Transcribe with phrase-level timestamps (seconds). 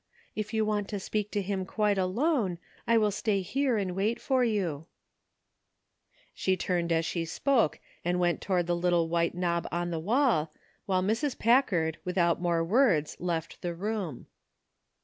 [0.35, 2.57] If you want to speak to him quite alone
[2.87, 6.37] I will stay here and wait for you." BORROWED TROUBLE.
[6.37, 9.99] 233 She turned as she spoke and went toward the little white knob on the
[9.99, 10.51] wall,
[10.87, 11.37] while Mrs.
[11.37, 14.25] Pack ard, without more words, left the room.